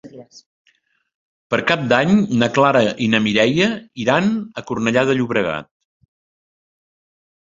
[1.53, 2.13] Per Cap d'Any
[2.43, 3.67] na Clara i na Mireia
[4.05, 4.31] iran
[4.61, 5.71] a Cornellà de Llobregat.